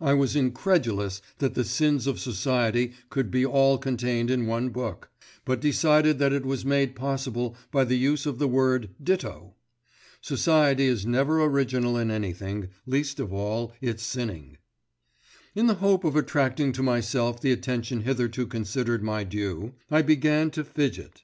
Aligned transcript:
I 0.00 0.14
was 0.14 0.34
incredulous 0.34 1.20
that 1.36 1.52
the 1.52 1.62
Sins 1.62 2.06
of 2.06 2.18
Society 2.18 2.94
could 3.10 3.30
be 3.30 3.44
all 3.44 3.76
contained 3.76 4.30
in 4.30 4.46
one 4.46 4.70
book; 4.70 5.10
but 5.44 5.60
decided 5.60 6.18
that 6.18 6.32
it 6.32 6.46
was 6.46 6.64
made 6.64 6.94
possible 6.96 7.54
by 7.70 7.84
the 7.84 7.98
use 7.98 8.24
of 8.24 8.38
the 8.38 8.48
word 8.48 8.88
"ditto." 9.04 9.54
Society 10.22 10.86
is 10.86 11.04
never 11.04 11.44
original 11.44 11.98
in 11.98 12.10
anything, 12.10 12.70
least 12.86 13.20
of 13.20 13.34
all 13.34 13.74
its 13.82 14.02
sinning. 14.02 14.56
In 15.54 15.66
the 15.66 15.74
hope 15.74 16.04
of 16.04 16.16
attracting 16.16 16.72
to 16.72 16.82
myself 16.82 17.38
the 17.42 17.52
attention 17.52 18.00
hitherto 18.00 18.46
considered 18.46 19.02
my 19.04 19.24
due, 19.24 19.74
I 19.90 20.00
began 20.00 20.50
to 20.52 20.64
fidget. 20.64 21.22